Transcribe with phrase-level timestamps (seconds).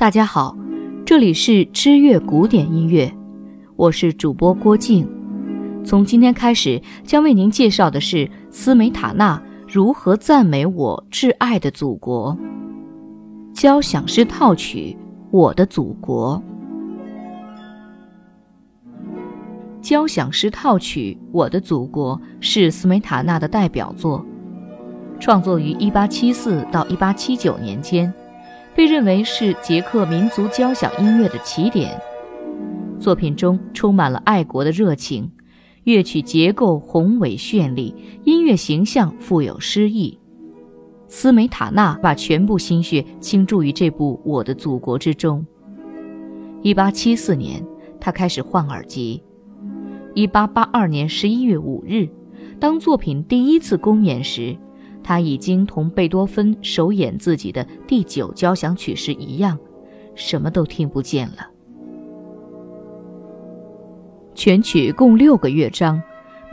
[0.00, 0.56] 大家好，
[1.04, 3.14] 这里是知乐古典音乐，
[3.76, 5.06] 我是主播郭静。
[5.84, 12.34] 从今天开始，将为您介绍的是斯梅塔纳如何赞美我挚爱的祖国。
[13.52, 14.96] 交响诗套曲
[15.30, 16.42] 《我的祖国》。
[19.82, 24.24] 交响诗套曲《我的祖国》是斯梅塔纳的代表作，
[25.18, 28.10] 创作于1874到1879年间。
[28.74, 32.00] 被认为是捷克民族交响音乐的起点。
[32.98, 35.30] 作品中充满了爱国的热情，
[35.84, 40.18] 乐曲结构宏伟绚丽，音乐形象富有诗意。
[41.08, 45.44] 斯梅塔纳把全部心血倾注于这部《我的祖国》之中。
[46.62, 47.66] 1874年，
[47.98, 49.22] 他开始换耳机。
[50.14, 52.08] 1882年11月5日，
[52.60, 54.56] 当作品第一次公演时。
[55.10, 59.58] 他已经同贝多芬首演自己的第九交响曲时一样，
[60.14, 61.48] 什么都听不见了。
[64.36, 66.00] 全曲共六个乐章，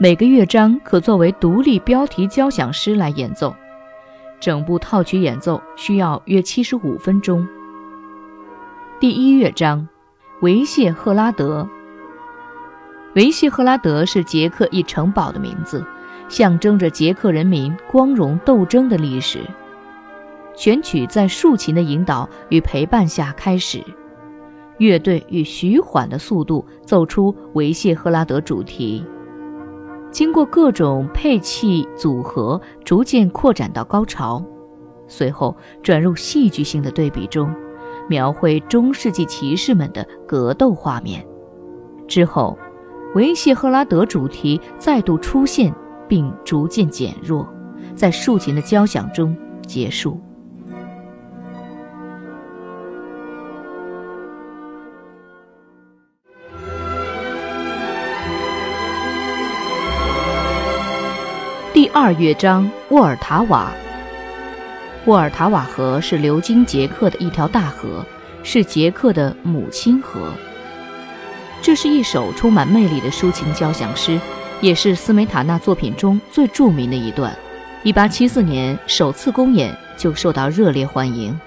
[0.00, 3.54] 每个乐章可作为独立标题交响诗来演奏。
[4.40, 7.46] 整部套曲演奏需要约七十五分钟。
[8.98, 9.88] 第一乐章，
[10.40, 11.64] 维谢赫拉德。
[13.14, 15.86] 维谢赫拉德是捷克一城堡的名字。
[16.28, 19.40] 象征着捷克人民光荣斗争的历史。
[20.54, 23.80] 全曲在竖琴的引导与陪伴下开始，
[24.78, 29.04] 乐队以徐缓的速度奏出维谢赫拉德主题，
[30.10, 34.42] 经过各种配器组合，逐渐扩展到高潮，
[35.06, 37.54] 随后转入戏剧性的对比中，
[38.08, 41.24] 描绘中世纪骑士们的格斗画面。
[42.08, 42.58] 之后，
[43.14, 45.72] 维谢赫拉德主题再度出现。
[46.08, 47.46] 并逐渐减弱，
[47.94, 49.36] 在竖琴的交响中
[49.66, 50.20] 结束。
[61.74, 63.70] 第二乐章，沃尔塔瓦。
[65.04, 68.04] 沃尔塔瓦河是流经捷克的一条大河，
[68.42, 70.32] 是捷克的母亲河。
[71.62, 74.18] 这是一首充满魅力的抒情交响诗。
[74.60, 77.36] 也是斯梅塔纳作品中最著名的一段。
[77.84, 81.38] 1874年首次公演就受到热烈欢迎。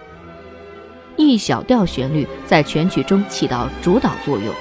[1.17, 4.53] 一小调旋律在全曲中起到主导作用，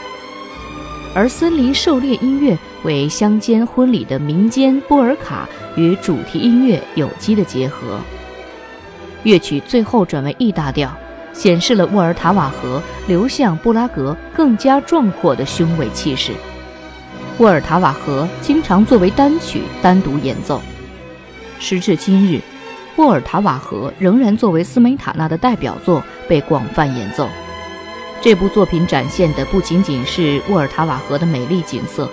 [1.15, 8.01] 而森林狩猎音乐为乡间婚礼的民间波尔卡与主题音乐有机的结合。
[9.23, 10.93] 乐曲最后转为 E 大调，
[11.33, 16.33] 显示了沃尔塔瓦河流向布拉格更加壮阔的雄伟气势。
[17.41, 20.61] 沃尔塔瓦河经常作为单曲单独演奏。
[21.59, 22.39] 时至今日，
[22.97, 27.27] 沃尔塔瓦河仍然作为斯梅塔纳的代表作被广泛演奏。
[28.21, 32.07] 这部作品展现的不仅仅是沃尔塔瓦河的美丽景色，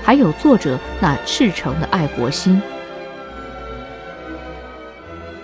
[0.00, 2.62] 还有作者那赤诚的爱国心。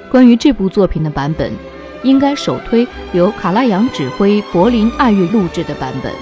[0.08, 1.52] 关于这部作品的版本，
[2.04, 6.12] 应该首推由卡拉扬指挥柏林爱乐录制的版本。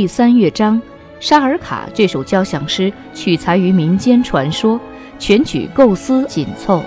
[0.00, 0.78] 第三乐章
[1.20, 4.80] 《沙尔卡》这首交响诗取材于民间传说，
[5.18, 6.82] 全曲构思紧凑，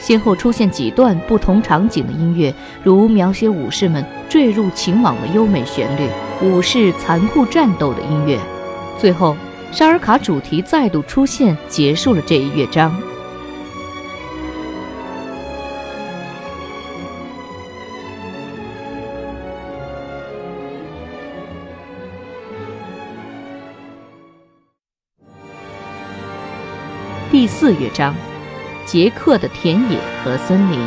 [0.00, 2.52] 先后出现几段不同场景的音乐，
[2.82, 6.08] 如描写武士们坠入情网的优美旋律，
[6.42, 8.36] 武士残酷战斗的音乐，
[8.98, 9.36] 最后
[9.70, 12.92] 沙尔卡主题再度出现，结束了这一乐章。
[27.30, 28.12] 第四乐章，
[28.84, 30.80] 捷克的田野和森林。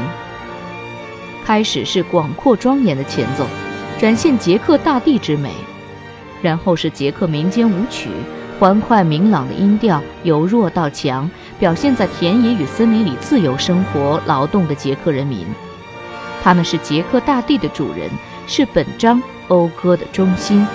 [1.46, 3.48] 开始是广阔庄严的前奏，
[3.98, 5.52] 展现捷克大地之美；
[6.42, 8.10] 然后是捷克民间舞曲，
[8.60, 15.48] 欢快明朗的音调由弱到强，表现在田野与森林里自由生活、劳动的捷克人民。
[16.44, 18.10] 他们是捷克大地的主人，
[18.48, 20.68] 是本章讴歌的中心。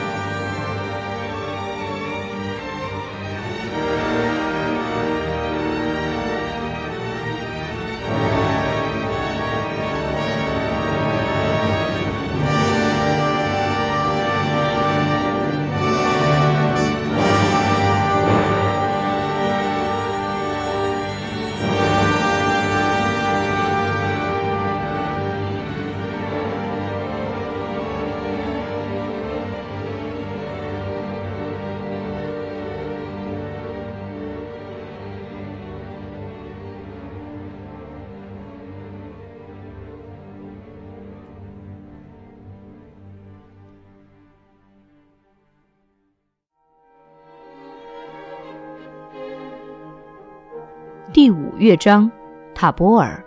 [51.11, 52.11] 第五乐章，
[52.55, 53.25] 塔波尔。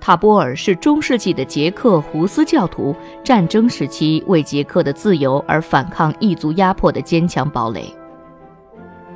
[0.00, 2.94] 塔波尔是中世纪的捷克胡斯教徒
[3.24, 7.92] 战争时期为捷克的自由而反抗异族压迫的坚强堡垒。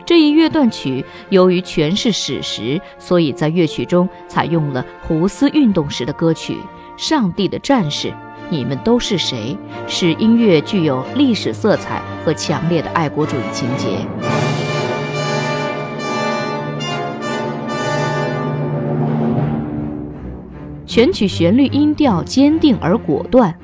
[0.05, 6.55] 这一乐段曲由于全是史实，所以在乐曲中采用了胡斯运动时的歌曲
[6.97, 8.09] 《上帝的战士》，
[8.51, 9.57] 你们都是谁？
[9.87, 14.48] 使音乐具有历史色彩和强烈的爱国主义情节。
[20.89, 23.55] 全曲旋律音调坚定而果断，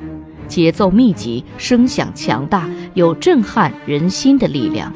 [0.47, 4.93] 节奏密集，声响强大，有震撼人心的力量。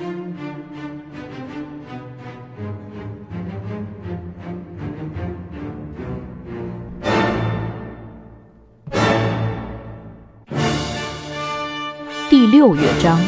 [12.29, 13.19] 第六乐章，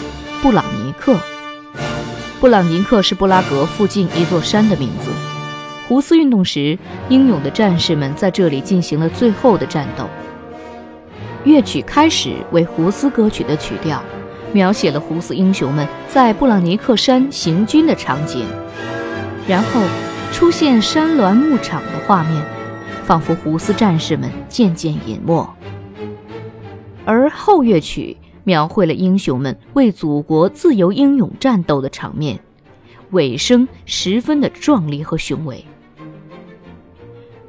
[0.43, 1.19] 布朗尼克。
[2.39, 5.30] 布朗尼克是布拉格附近一座山的名字。
[5.91, 6.79] 胡斯运动时，
[7.09, 10.09] 英勇的战士们在这里进行了最后的战斗。
[11.43, 14.01] 乐曲开始为胡斯歌曲的曲调，
[14.53, 18.47] 描写了胡斯英雄们在布朗尼克山行军的场景，
[19.49, 19.83] 然后
[20.31, 22.41] 出现山峦牧场的画面，
[23.03, 25.45] 仿佛胡斯战士们渐渐隐没。
[27.05, 32.39] 而后乐曲描绘了英雄们为祖国自由英勇战斗的场面，
[33.11, 35.65] 尾声十分的壮丽和雄伟。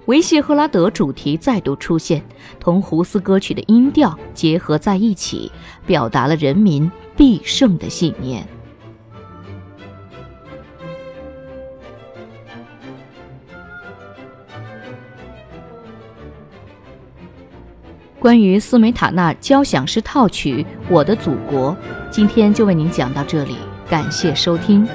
[0.06, 2.24] 维谢赫拉德主题再度出现，
[2.60, 5.52] 同胡斯歌曲的音调结合在一起，
[5.86, 8.46] 表达了人民必胜的信念。
[18.20, 21.72] 关于斯梅塔纳交响诗套曲《我的祖国》，
[22.12, 23.56] 今天就为您讲到这里，
[23.90, 24.88] 感谢收听。